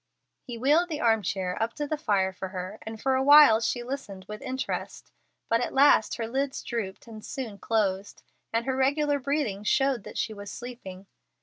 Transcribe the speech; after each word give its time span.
He 0.41 0.57
wheeled 0.57 0.89
the 0.89 0.99
arm 0.99 1.21
chair 1.21 1.61
up 1.61 1.73
to 1.73 1.85
the 1.85 1.95
fire 1.95 2.33
for 2.33 2.47
her, 2.47 2.79
and 2.81 2.99
for 2.99 3.13
a 3.13 3.21
while 3.21 3.61
she 3.61 3.83
listened 3.83 4.25
with 4.27 4.41
interest; 4.41 5.11
but 5.47 5.61
at 5.61 5.75
last 5.75 6.15
her 6.15 6.27
lids 6.27 6.63
drooped 6.63 7.05
and 7.05 7.23
soon 7.23 7.59
closed, 7.59 8.23
and 8.51 8.65
her 8.65 8.75
regular 8.75 9.19
breathing 9.19 9.63
showed 9.63 10.03
that 10.05 10.17
she 10.17 10.33
was 10.33 10.49
sleeping. 10.51 11.05